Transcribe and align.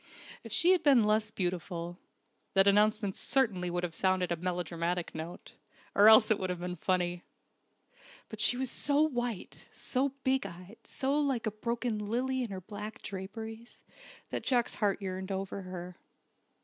If 0.43 0.51
she 0.51 0.71
had 0.71 0.81
been 0.81 1.03
less 1.03 1.29
beautiful, 1.29 1.99
that 2.55 2.65
announcement 2.65 3.15
certainly 3.15 3.69
would 3.69 3.83
have 3.83 3.93
sounded 3.93 4.31
a 4.31 4.35
melodramatic 4.35 5.13
note 5.13 5.51
or 5.93 6.09
else 6.09 6.31
it 6.31 6.39
would 6.39 6.49
have 6.49 6.59
been 6.61 6.75
funny. 6.75 7.21
But 8.27 8.41
she 8.41 8.57
was 8.57 8.71
so 8.71 9.03
white, 9.03 9.67
so 9.73 10.09
big 10.23 10.47
eyed, 10.47 10.77
so 10.85 11.15
like 11.19 11.45
a 11.45 11.51
broken 11.51 11.99
lily 11.99 12.41
in 12.41 12.49
her 12.49 12.61
black 12.61 13.03
draperies, 13.03 13.83
that 14.31 14.41
Jack's 14.41 14.73
heart 14.73 15.03
yearned 15.03 15.31
over 15.31 15.61
her. 15.61 15.97